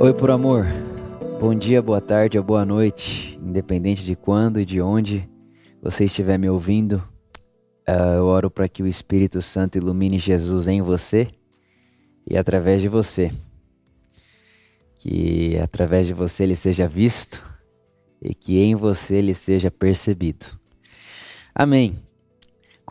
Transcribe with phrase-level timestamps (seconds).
[0.00, 0.66] Oi, por amor.
[1.38, 5.28] Bom dia, boa tarde ou boa noite, independente de quando e de onde
[5.82, 7.04] você estiver me ouvindo.
[7.86, 11.28] Uh, eu oro para que o Espírito Santo ilumine Jesus em você
[12.26, 13.30] e através de você.
[14.96, 17.44] Que através de você ele seja visto
[18.22, 20.46] e que em você ele seja percebido.
[21.54, 21.94] Amém.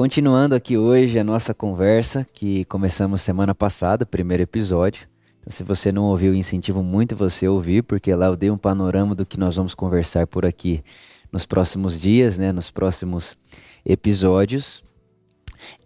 [0.02, 5.07] Continuando aqui hoje a nossa conversa que começamos semana passada, primeiro episódio.
[5.39, 8.57] Então, se você não ouviu, incentivo muito você a ouvir, porque lá eu dei um
[8.57, 10.84] panorama do que nós vamos conversar por aqui
[11.31, 13.38] nos próximos dias, né, nos próximos
[13.85, 14.84] episódios.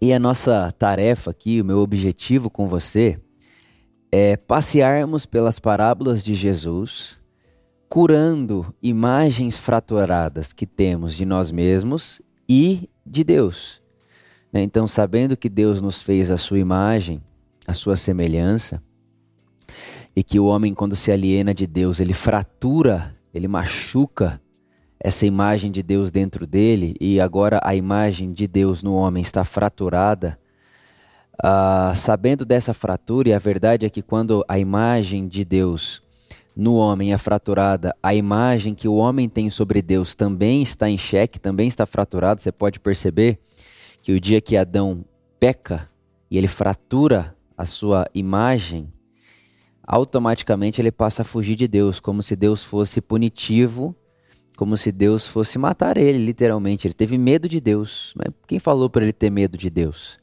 [0.00, 3.20] E a nossa tarefa aqui, o meu objetivo com você,
[4.10, 7.20] é passearmos pelas parábolas de Jesus,
[7.86, 13.84] curando imagens fraturadas que temos de nós mesmos e de Deus.
[14.56, 17.22] Né, então, sabendo que Deus nos fez a sua imagem,
[17.66, 18.82] a sua semelhança,
[20.16, 24.40] e que o homem, quando se aliena de Deus, ele fratura, ele machuca
[24.98, 29.44] essa imagem de Deus dentro dele, e agora a imagem de Deus no homem está
[29.44, 30.38] fraturada.
[31.34, 36.02] Uh, sabendo dessa fratura, e a verdade é que quando a imagem de Deus
[36.56, 40.96] no homem é fraturada, a imagem que o homem tem sobre Deus também está em
[40.96, 42.40] xeque, também está fraturada.
[42.40, 43.38] Você pode perceber
[44.06, 45.04] que o dia que Adão
[45.40, 45.90] peca
[46.30, 48.92] e ele fratura a sua imagem,
[49.82, 53.96] automaticamente ele passa a fugir de Deus, como se Deus fosse punitivo,
[54.56, 56.86] como se Deus fosse matar ele, literalmente.
[56.86, 58.14] Ele teve medo de Deus.
[58.16, 60.18] Mas quem falou para ele ter medo de Deus?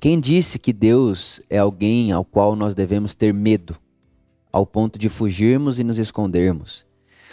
[0.00, 3.76] Quem disse que Deus é alguém ao qual nós devemos ter medo,
[4.52, 6.86] ao ponto de fugirmos e nos escondermos?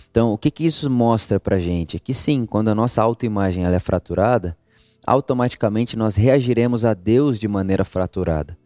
[0.10, 1.96] Então, o que, que isso mostra para gente?
[1.96, 4.58] É que sim, quando a nossa autoimagem ela é fraturada,
[5.06, 8.58] automaticamente nós reagiremos a Deus de maneira fraturada.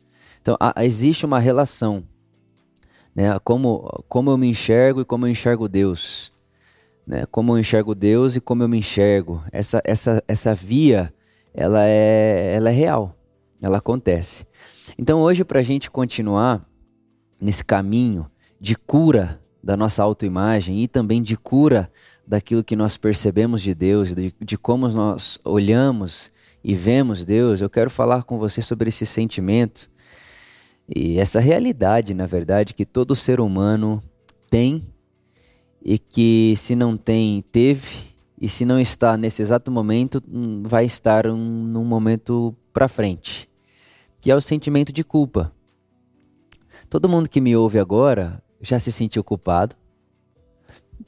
[0.42, 2.06] Então, há, existe uma relação
[3.16, 3.38] né?
[3.44, 6.34] Como, como eu me enxergo e como eu enxergo Deus,
[7.06, 7.26] né?
[7.30, 9.44] Como eu enxergo Deus e como eu me enxergo.
[9.52, 11.14] Essa, essa, essa via,
[11.54, 13.16] ela é, ela é real,
[13.62, 14.48] ela acontece.
[14.98, 16.66] Então hoje para a gente continuar
[17.40, 18.30] nesse caminho
[18.60, 21.90] de cura da nossa autoimagem e também de cura
[22.26, 26.32] daquilo que nós percebemos de Deus, de, de como nós olhamos
[26.64, 29.90] e vemos Deus, eu quero falar com você sobre esse sentimento
[30.88, 34.02] e essa realidade, na verdade, que todo ser humano
[34.50, 34.84] tem
[35.84, 40.86] e que se não tem, teve, e se não está nesse exato momento, hum, vai
[40.86, 43.50] estar um, num momento para frente,
[44.20, 45.52] que é o sentimento de culpa.
[46.90, 49.76] Todo mundo que me ouve agora já se sentiu culpado.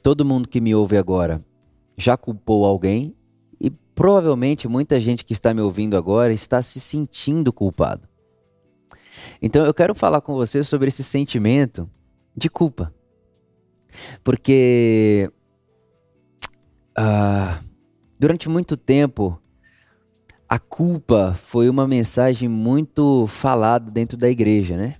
[0.02, 1.44] Todo mundo que me ouve agora
[1.96, 3.14] já culpou alguém
[3.60, 8.08] e provavelmente muita gente que está me ouvindo agora está se sentindo culpado.
[9.40, 11.88] Então eu quero falar com você sobre esse sentimento
[12.36, 12.92] de culpa.
[14.22, 15.30] Porque
[16.98, 17.64] uh,
[18.18, 19.40] durante muito tempo
[20.48, 24.96] a culpa foi uma mensagem muito falada dentro da igreja, né?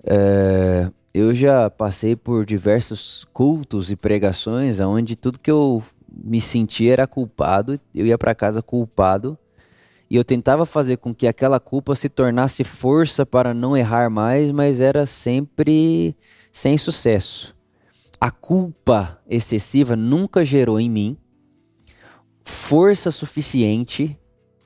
[0.00, 5.80] Uh, eu já passei por diversos cultos e pregações onde tudo que eu
[6.12, 9.38] me sentia era culpado, eu ia para casa culpado
[10.10, 14.50] e eu tentava fazer com que aquela culpa se tornasse força para não errar mais,
[14.50, 16.16] mas era sempre
[16.52, 17.54] sem sucesso.
[18.20, 21.16] A culpa excessiva nunca gerou em mim
[22.44, 24.18] força suficiente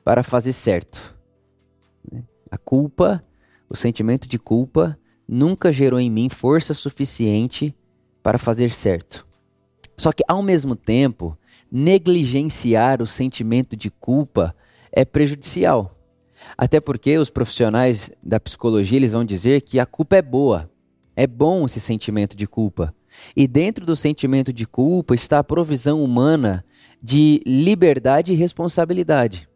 [0.03, 1.15] para fazer certo.
[2.51, 3.23] A culpa,
[3.69, 4.99] o sentimento de culpa,
[5.29, 7.75] nunca gerou em mim força suficiente
[8.23, 9.27] para fazer certo.
[9.97, 11.37] Só que, ao mesmo tempo,
[11.71, 14.55] negligenciar o sentimento de culpa
[14.91, 15.95] é prejudicial.
[16.57, 20.71] Até porque os profissionais da psicologia eles vão dizer que a culpa é boa.
[21.17, 22.95] É bom esse sentimento de culpa.
[23.37, 26.65] E dentro do sentimento de culpa está a provisão humana
[27.03, 29.49] de liberdade e responsabilidade.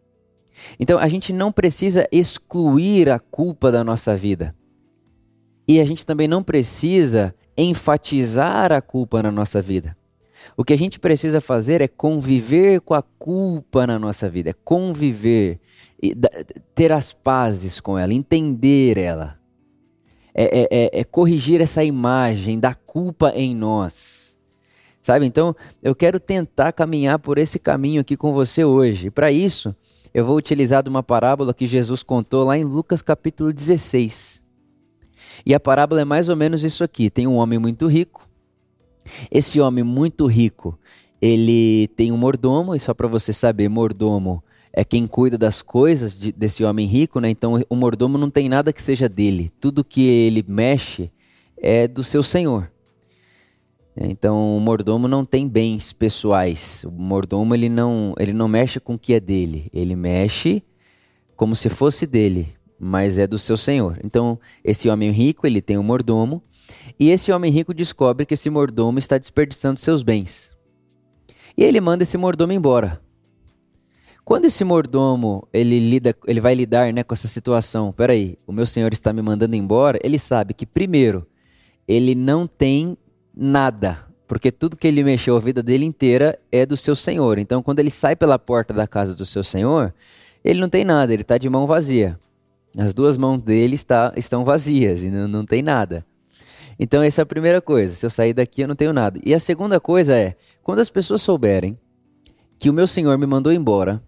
[0.79, 4.55] Então a gente não precisa excluir a culpa da nossa vida.
[5.67, 9.97] E a gente também não precisa enfatizar a culpa na nossa vida.
[10.57, 14.55] O que a gente precisa fazer é conviver com a culpa na nossa vida, é
[14.65, 15.61] conviver,
[16.75, 19.39] ter as pazes com ela, entender ela.
[20.35, 24.39] É, é, é, é corrigir essa imagem da culpa em nós.
[25.01, 25.27] Sabe?
[25.27, 29.11] Então, eu quero tentar caminhar por esse caminho aqui com você hoje.
[29.11, 29.75] Para isso,
[30.15, 34.42] eu vou utilizar uma parábola que Jesus contou lá em Lucas capítulo 16.
[35.45, 38.29] E a parábola é mais ou menos isso aqui: tem um homem muito rico
[39.31, 40.79] esse homem muito rico,
[41.21, 44.43] ele tem um mordomo, e só para você saber, mordomo
[44.73, 47.29] é quem cuida das coisas de, desse homem rico, né?
[47.29, 49.51] Então o mordomo não tem nada que seja dele.
[49.61, 51.11] Tudo que ele mexe
[51.59, 52.73] é do seu senhor.
[53.95, 56.85] Então o mordomo não tem bens pessoais.
[56.85, 59.69] O mordomo ele não, ele não mexe com o que é dele.
[59.75, 60.63] Ele mexe
[61.37, 62.49] como se fosse dele,
[62.85, 63.97] mas é do seu senhor.
[64.05, 66.43] Então esse homem rico ele tem um mordomo
[66.99, 70.51] e esse homem rico descobre que esse mordomo está desperdiçando seus bens.
[71.57, 73.01] E ele manda esse mordomo embora.
[74.25, 78.67] Quando esse mordomo ele lida, ele vai lidar né, com essa situação, peraí, o meu
[78.67, 81.25] senhor está me mandando embora, ele sabe que primeiro
[81.87, 82.97] ele não tem
[83.33, 87.39] nada, porque tudo que ele mexeu a vida dele inteira é do seu senhor.
[87.39, 89.95] Então quando ele sai pela porta da casa do seu senhor,
[90.45, 92.19] ele não tem nada, ele está de mão vazia.
[92.77, 96.05] As duas mãos dele está, estão vazias e não, não tem nada.
[96.79, 99.21] Então essa é a primeira coisa, se eu sair daqui eu não tenho nada.
[99.25, 101.79] E a segunda coisa é, quando as pessoas souberem
[102.59, 104.01] que o meu senhor me mandou embora,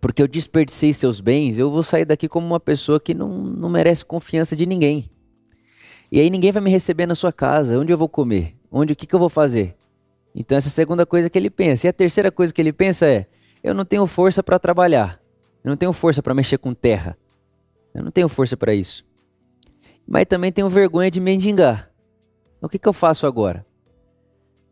[0.00, 3.68] porque eu desperdicei seus bens, eu vou sair daqui como uma pessoa que não, não
[3.68, 5.04] merece confiança de ninguém.
[6.10, 7.78] E aí ninguém vai me receber na sua casa.
[7.78, 8.54] Onde eu vou comer?
[8.70, 9.74] Onde o que, que eu vou fazer?
[10.34, 11.86] Então essa é a segunda coisa que ele pensa.
[11.86, 13.26] E a terceira coisa que ele pensa é:
[13.62, 15.18] eu não tenho força para trabalhar.
[15.64, 17.16] Eu não tenho força para mexer com terra.
[17.94, 19.04] Eu não tenho força para isso.
[20.06, 21.90] Mas também tenho vergonha de mendigar.
[22.60, 23.66] O que, que eu faço agora?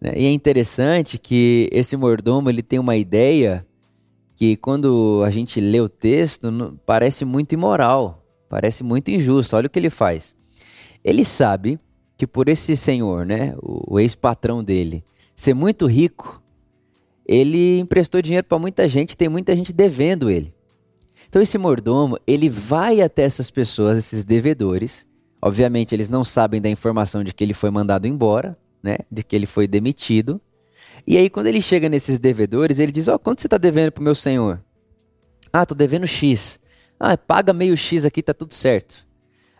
[0.00, 0.12] Né?
[0.16, 3.66] E é interessante que esse mordomo ele tem uma ideia
[4.34, 6.48] que quando a gente lê o texto
[6.86, 9.56] parece muito imoral, parece muito injusto.
[9.56, 10.34] Olha o que ele faz.
[11.04, 11.78] Ele sabe
[12.16, 16.42] que por esse senhor, né, o, o ex-patrão dele, ser muito rico,
[17.26, 20.54] ele emprestou dinheiro para muita gente, tem muita gente devendo ele.
[21.30, 25.06] Então esse mordomo, ele vai até essas pessoas, esses devedores.
[25.40, 29.36] Obviamente eles não sabem da informação de que ele foi mandado embora, né, de que
[29.36, 30.40] ele foi demitido.
[31.06, 33.92] E aí, quando ele chega nesses devedores, ele diz: Ó, oh, quanto você está devendo
[33.92, 34.60] para o meu senhor?
[35.52, 36.58] Ah, tô devendo X.
[36.98, 39.06] Ah, paga meio X aqui, tá tudo certo.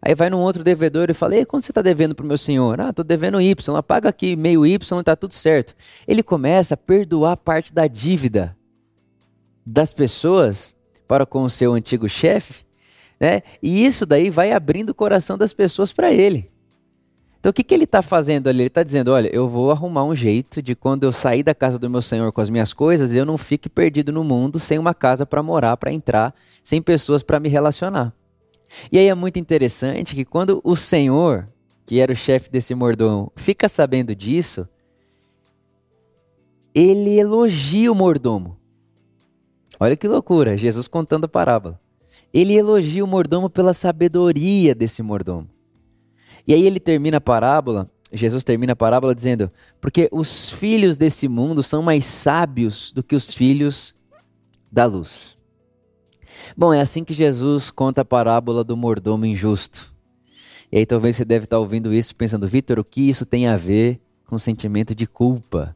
[0.03, 2.37] Aí vai num outro devedor e fala: Ei, quanto você está devendo para o meu
[2.37, 2.81] senhor?
[2.81, 3.83] Ah, tô devendo Y.
[3.83, 5.75] Paga aqui meio Y, tá tudo certo.
[6.07, 8.57] Ele começa a perdoar parte da dívida
[9.65, 10.75] das pessoas
[11.11, 12.65] para com o seu antigo chefe,
[13.19, 13.43] né?
[13.61, 16.49] E isso daí vai abrindo o coração das pessoas para ele.
[17.41, 18.61] Então o que, que ele está fazendo ali?
[18.61, 21.81] Ele está dizendo: olha, eu vou arrumar um jeito de quando eu sair da casa
[21.81, 24.95] do meu senhor com as minhas coisas, eu não fique perdido no mundo sem uma
[24.95, 28.15] casa para morar, para entrar, sem pessoas para me relacionar.
[28.93, 31.49] E aí é muito interessante que quando o senhor,
[31.85, 34.69] que era o chefe desse mordomo, fica sabendo disso,
[36.73, 38.60] ele elogia o mordomo.
[39.83, 41.81] Olha que loucura, Jesus contando a parábola.
[42.35, 45.49] Ele elogia o mordomo pela sabedoria desse mordomo.
[46.47, 49.51] E aí ele termina a parábola, Jesus termina a parábola dizendo:
[49.81, 53.95] Porque os filhos desse mundo são mais sábios do que os filhos
[54.71, 55.39] da luz.
[56.55, 59.95] Bom, é assim que Jesus conta a parábola do mordomo injusto.
[60.71, 63.57] E aí talvez você deve estar ouvindo isso pensando, Vitor, o que isso tem a
[63.57, 65.75] ver com o sentimento de culpa?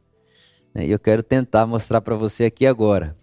[0.75, 3.17] E eu quero tentar mostrar para você aqui agora.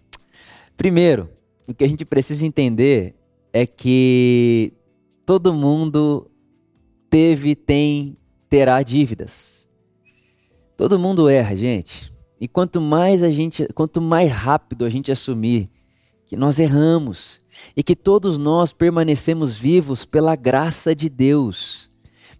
[0.77, 1.29] Primeiro,
[1.68, 3.15] o que a gente precisa entender
[3.53, 4.73] é que
[5.25, 6.29] todo mundo
[7.09, 8.18] teve, tem,
[8.50, 9.69] terá dívidas.
[10.77, 12.12] Todo mundo erra, gente.
[12.39, 15.69] E quanto mais a gente, quanto mais rápido a gente assumir
[16.25, 17.41] que nós erramos
[17.75, 21.91] e que todos nós permanecemos vivos pela graça de Deus,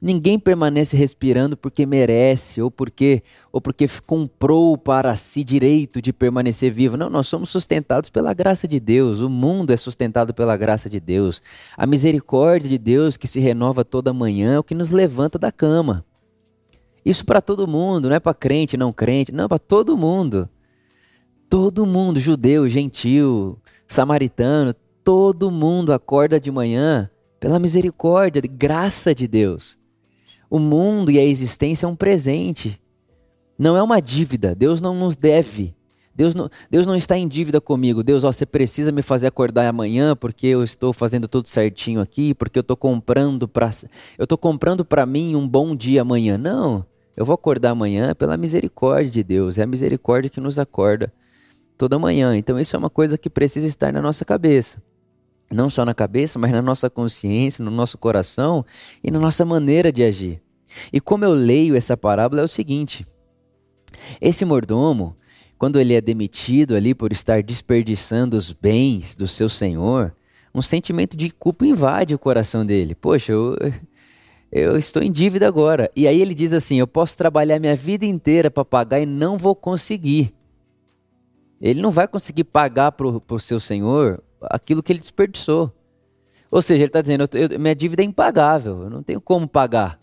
[0.01, 6.72] Ninguém permanece respirando porque merece ou porque ou porque comprou para si direito de permanecer
[6.72, 6.98] vivo.
[6.98, 9.20] Não, nós somos sustentados pela graça de Deus.
[9.20, 11.39] O mundo é sustentado pela graça de Deus.
[11.77, 15.51] A misericórdia de Deus que se renova toda manhã é o que nos levanta da
[15.51, 16.03] cama.
[17.05, 20.50] Isso para todo mundo, não é para crente, não crente, não, para todo mundo.
[21.48, 27.08] Todo mundo, judeu, gentil, samaritano, todo mundo acorda de manhã
[27.39, 29.80] pela misericórdia, graça de Deus.
[30.51, 32.77] O mundo e a existência é um presente,
[33.58, 34.53] não é uma dívida.
[34.53, 35.74] Deus não nos deve.
[36.13, 38.03] Deus não, Deus não está em dívida comigo.
[38.03, 42.34] Deus, ó, você precisa me fazer acordar amanhã porque eu estou fazendo tudo certinho aqui,
[42.34, 43.72] porque eu estou comprando para
[44.17, 46.38] eu estou comprando para mim um bom dia amanhã.
[46.38, 49.58] Não, eu vou acordar amanhã pela misericórdia de Deus.
[49.58, 51.13] É a misericórdia que nos acorda
[51.77, 52.36] toda manhã.
[52.36, 54.84] Então isso é uma coisa que precisa estar na nossa cabeça
[55.51, 58.65] não só na cabeça, mas na nossa consciência, no nosso coração
[59.03, 60.41] e na nossa maneira de agir.
[60.91, 63.05] E como eu leio essa parábola é o seguinte:
[64.20, 65.15] esse mordomo,
[65.58, 70.15] quando ele é demitido ali por estar desperdiçando os bens do seu senhor,
[70.53, 72.96] um sentimento de culpa invade o coração dele.
[72.96, 73.55] Poxa, eu,
[74.51, 75.89] eu estou em dívida agora.
[75.96, 79.38] E aí ele diz assim: Eu posso trabalhar minha vida inteira para pagar e não
[79.38, 80.34] vou conseguir.
[81.62, 85.71] Ele não vai conseguir pagar para o seu senhor aquilo que ele desperdiçou.
[86.50, 89.48] Ou seja, ele está dizendo: eu, eu, minha dívida é impagável, eu não tenho como
[89.48, 90.00] pagar.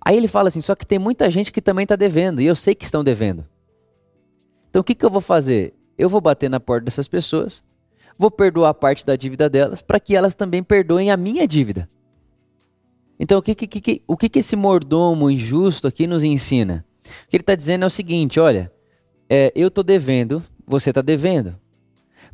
[0.00, 2.54] Aí ele fala assim: só que tem muita gente que também está devendo, e eu
[2.54, 3.44] sei que estão devendo.
[4.70, 5.74] Então o que, que eu vou fazer?
[5.96, 7.64] Eu vou bater na porta dessas pessoas,
[8.18, 11.88] vou perdoar parte da dívida delas, para que elas também perdoem a minha dívida.
[13.18, 16.84] Então o que, que, que, o que, que esse mordomo injusto aqui nos ensina?
[17.24, 18.72] O que ele está dizendo é o seguinte: olha,
[19.28, 21.58] é, eu estou devendo, você está devendo.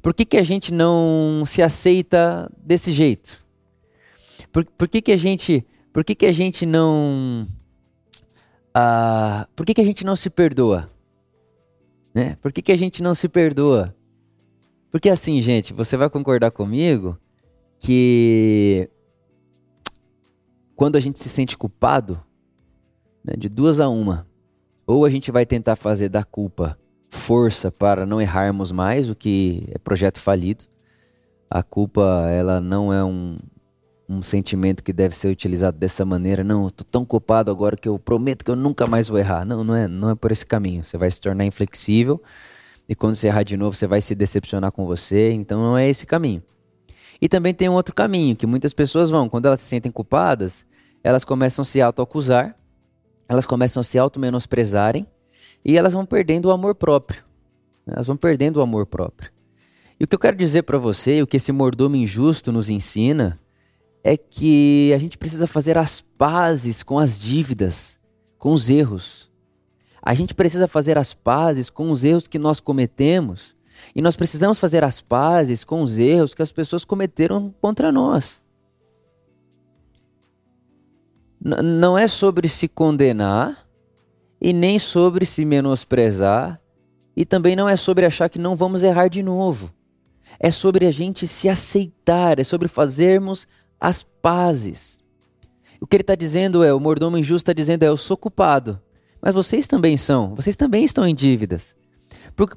[0.02, 3.44] Por que, que a gente não se aceita desse jeito?
[4.50, 7.46] Por, por que, que a gente, por que, que a gente não,
[8.74, 10.90] ah, por que, que a gente não se perdoa?
[12.14, 12.36] Né?
[12.40, 13.94] Por que, que a gente não se perdoa?
[14.90, 17.18] Porque assim, gente, você vai concordar comigo
[17.78, 18.88] que
[20.74, 22.20] quando a gente se sente culpado,
[23.22, 24.26] né, de duas a uma,
[24.86, 26.79] ou a gente vai tentar fazer da culpa
[27.10, 30.64] força para não errarmos mais, o que é projeto falido.
[31.50, 33.36] A culpa, ela não é um,
[34.08, 36.44] um sentimento que deve ser utilizado dessa maneira.
[36.44, 39.44] Não, eu tô tão culpado agora que eu prometo que eu nunca mais vou errar.
[39.44, 40.84] Não, não é, não é por esse caminho.
[40.84, 42.22] Você vai se tornar inflexível
[42.88, 45.32] e quando você errar de novo, você vai se decepcionar com você.
[45.32, 46.42] Então não é esse caminho.
[47.20, 50.66] E também tem um outro caminho que muitas pessoas vão, quando elas se sentem culpadas,
[51.02, 52.56] elas começam a se autoacusar,
[53.28, 55.06] elas começam a se auto-menosprezarem
[55.64, 57.24] e elas vão perdendo o amor próprio.
[57.86, 59.30] Elas vão perdendo o amor próprio.
[59.98, 63.38] E o que eu quero dizer para você, o que esse mordomo injusto nos ensina,
[64.02, 68.00] é que a gente precisa fazer as pazes com as dívidas,
[68.38, 69.30] com os erros.
[70.02, 73.56] A gente precisa fazer as pazes com os erros que nós cometemos.
[73.94, 78.40] E nós precisamos fazer as pazes com os erros que as pessoas cometeram contra nós.
[81.42, 83.66] N não é sobre se condenar,
[84.40, 86.60] e nem sobre se menosprezar,
[87.16, 89.72] e também não é sobre achar que não vamos errar de novo.
[90.38, 93.46] É sobre a gente se aceitar, é sobre fazermos
[93.78, 95.02] as pazes.
[95.80, 98.80] O que ele está dizendo é: o mordomo injusto está dizendo é, eu sou culpado,
[99.20, 101.76] mas vocês também são, vocês também estão em dívidas.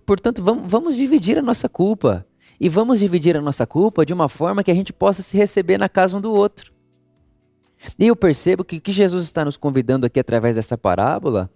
[0.06, 2.25] Portanto, vamos, vamos dividir a nossa culpa.
[2.60, 5.78] E vamos dividir a nossa culpa de uma forma que a gente possa se receber
[5.78, 6.72] na casa um do outro.
[8.00, 11.50] E eu percebo que o que Jesus está nos convidando aqui através dessa parábola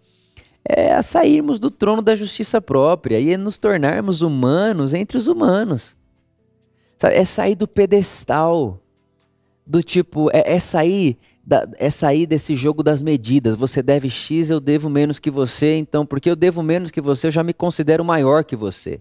[0.63, 5.97] é a sairmos do trono da justiça própria e nos tornarmos humanos entre os humanos.
[7.03, 8.79] É sair do pedestal,
[9.65, 13.55] do tipo, é, é sair da, é sair desse jogo das medidas.
[13.55, 17.27] Você deve X, eu devo menos que você, então, porque eu devo menos que você,
[17.27, 18.99] eu já me considero maior que você.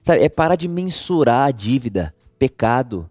[0.00, 0.22] Sabe?
[0.22, 3.10] É parar de mensurar a dívida, pecado.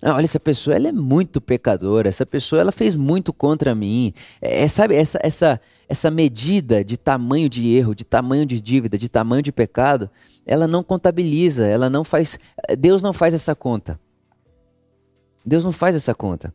[0.00, 4.14] Não, olha, essa pessoa ela é muito pecadora, essa pessoa ela fez muito contra mim.
[4.40, 8.98] É, é, sabe, essa, essa, essa medida de tamanho de erro, de tamanho de dívida,
[8.98, 10.10] de tamanho de pecado,
[10.44, 12.38] ela não contabiliza, ela não faz.
[12.78, 13.98] Deus não faz essa conta.
[15.44, 16.52] Deus não faz essa conta.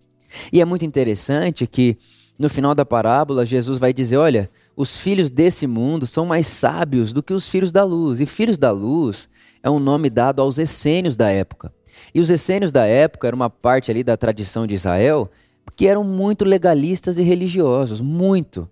[0.52, 1.98] E é muito interessante que
[2.38, 7.12] no final da parábola Jesus vai dizer: olha, os filhos desse mundo são mais sábios
[7.12, 8.20] do que os filhos da luz.
[8.20, 9.28] E filhos da luz
[9.64, 11.74] é um nome dado aos essênios da época.
[12.14, 15.30] E os essênios da época eram uma parte ali da tradição de Israel
[15.76, 18.70] que eram muito legalistas e religiosos, muito.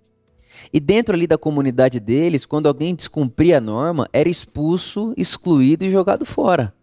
[0.72, 5.92] E dentro ali da comunidade deles, quando alguém descumpria a norma, era expulso, excluído e
[5.92, 6.74] jogado fora.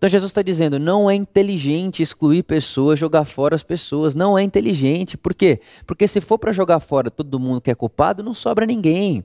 [0.00, 4.14] Então Jesus está dizendo: não é inteligente excluir pessoas, jogar fora as pessoas.
[4.14, 5.18] Não é inteligente.
[5.18, 5.60] Por quê?
[5.86, 9.22] Porque se for para jogar fora todo mundo que é culpado, não sobra ninguém.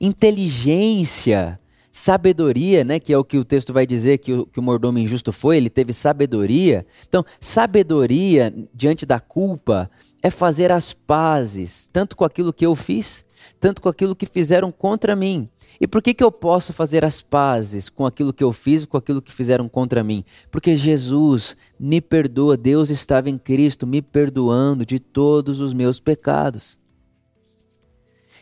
[0.00, 1.60] Inteligência
[1.90, 4.98] sabedoria, né, que é o que o texto vai dizer que o, que o mordomo
[4.98, 6.86] injusto foi, ele teve sabedoria.
[7.08, 9.90] Então, sabedoria diante da culpa
[10.22, 13.24] é fazer as pazes, tanto com aquilo que eu fiz,
[13.60, 15.48] tanto com aquilo que fizeram contra mim.
[15.80, 18.96] E por que, que eu posso fazer as pazes com aquilo que eu fiz, com
[18.96, 20.24] aquilo que fizeram contra mim?
[20.50, 26.78] Porque Jesus me perdoa, Deus estava em Cristo me perdoando de todos os meus pecados.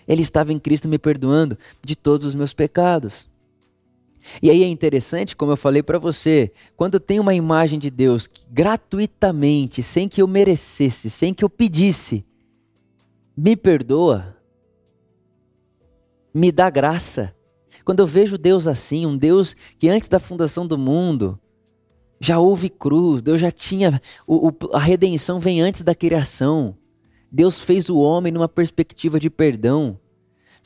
[0.08, 3.28] Ele estava em Cristo me perdoando de todos os meus pecados.
[4.42, 8.26] E aí é interessante, como eu falei para você, quando tem uma imagem de Deus
[8.26, 12.24] que gratuitamente, sem que eu merecesse, sem que eu pedisse,
[13.36, 14.36] me perdoa,
[16.32, 17.34] me dá graça.
[17.84, 21.38] Quando eu vejo Deus assim, um Deus que antes da fundação do mundo
[22.20, 24.00] já houve cruz, Deus já tinha.
[24.26, 26.76] O, o, a redenção vem antes da criação.
[27.30, 29.98] Deus fez o homem numa perspectiva de perdão.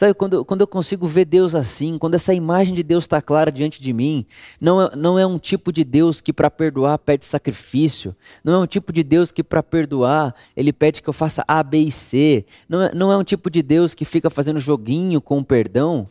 [0.01, 3.53] Sabe, quando, quando eu consigo ver Deus assim, quando essa imagem de Deus está clara
[3.53, 4.25] diante de mim,
[4.59, 8.59] não é, não é um tipo de Deus que para perdoar pede sacrifício, não é
[8.61, 11.91] um tipo de Deus que para perdoar ele pede que eu faça A, B e
[11.91, 15.45] C, não é, não é um tipo de Deus que fica fazendo joguinho com o
[15.45, 16.09] perdão.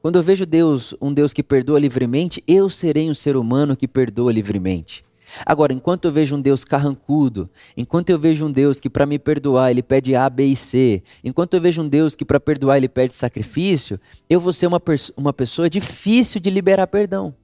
[0.00, 3.88] Quando eu vejo Deus, um Deus que perdoa livremente, eu serei um ser humano que
[3.88, 5.04] perdoa livremente.
[5.44, 9.18] Agora, enquanto eu vejo um Deus carrancudo, enquanto eu vejo um Deus que para me
[9.18, 12.76] perdoar ele pede A, B e C, enquanto eu vejo um Deus que para perdoar
[12.76, 13.98] ele pede sacrifício,
[14.28, 14.80] eu vou ser uma,
[15.16, 17.34] uma pessoa difícil de liberar perdão.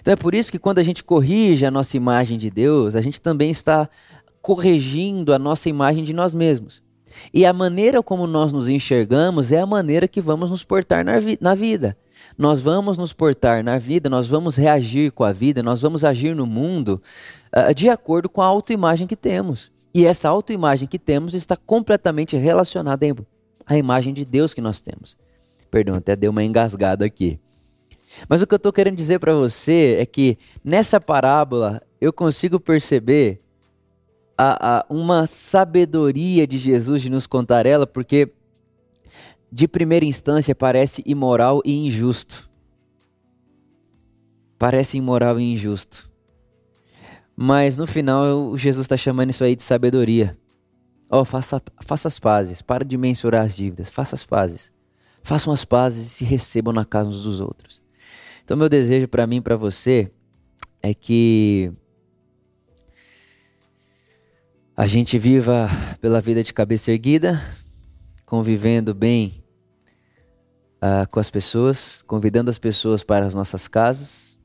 [0.00, 3.00] Então é por isso que quando a gente corrige a nossa imagem de Deus, a
[3.00, 3.88] gente também está
[4.42, 6.82] corrigindo a nossa imagem de nós mesmos.
[7.32, 11.18] E a maneira como nós nos enxergamos é a maneira que vamos nos portar na,
[11.18, 11.96] vi na vida.
[12.36, 16.34] Nós vamos nos portar na vida, nós vamos reagir com a vida, nós vamos agir
[16.34, 17.02] no mundo
[17.54, 19.72] uh, de acordo com a autoimagem que temos.
[19.94, 23.06] E essa autoimagem que temos está completamente relacionada
[23.66, 25.16] à imagem de Deus que nós temos.
[25.70, 27.38] Perdão, até deu uma engasgada aqui.
[28.28, 32.58] Mas o que eu estou querendo dizer para você é que nessa parábola eu consigo
[32.58, 33.40] perceber
[34.36, 38.32] a, a, uma sabedoria de Jesus de nos contar ela, porque
[39.50, 42.48] de primeira instância parece imoral e injusto.
[44.58, 46.10] Parece imoral e injusto.
[47.36, 50.36] Mas no final Jesus está chamando isso aí de sabedoria.
[51.10, 54.72] Ó, oh, faça, faça as pazes, para de mensurar as dívidas, faça as pazes.
[55.22, 57.82] Façam as pazes e se recebam na casa uns dos outros.
[58.44, 60.10] Então meu desejo para mim e para você
[60.82, 61.72] é que
[64.76, 65.68] a gente viva
[66.00, 67.42] pela vida de cabeça erguida,
[68.28, 69.42] convivendo bem
[70.82, 74.38] uh, com as pessoas, convidando as pessoas para as nossas casas,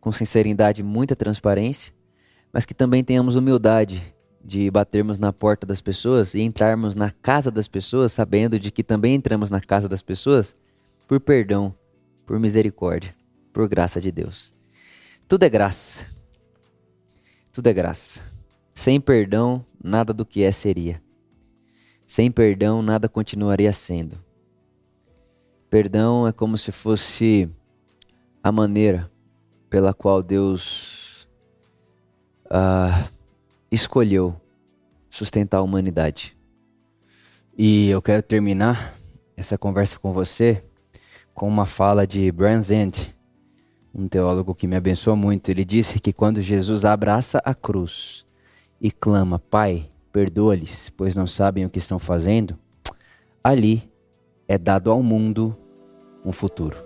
[0.00, 1.92] com sinceridade e muita transparência,
[2.52, 7.50] mas que também tenhamos humildade de batermos na porta das pessoas e entrarmos na casa
[7.50, 10.56] das pessoas, sabendo de que também entramos na casa das pessoas
[11.08, 11.74] por perdão,
[12.24, 13.12] por misericórdia,
[13.52, 14.52] por graça de Deus.
[15.26, 16.06] Tudo é graça.
[17.50, 18.22] Tudo é graça.
[18.72, 21.02] Sem perdão, nada do que é seria.
[22.08, 24.18] Sem perdão, nada continuaria sendo.
[25.68, 27.50] Perdão é como se fosse
[28.42, 29.12] a maneira
[29.68, 31.28] pela qual Deus
[32.46, 33.10] uh,
[33.70, 34.34] escolheu
[35.10, 36.34] sustentar a humanidade.
[37.58, 38.98] E eu quero terminar
[39.36, 40.64] essa conversa com você
[41.34, 43.14] com uma fala de Brian Zend,
[43.94, 45.50] um teólogo que me abençoa muito.
[45.50, 48.26] Ele disse que quando Jesus abraça a cruz
[48.80, 52.58] e clama, Pai, perdoa-lhes, pois não sabem o que estão fazendo,
[53.42, 53.88] ali
[54.48, 55.56] é dado ao mundo
[56.24, 56.76] um futuro.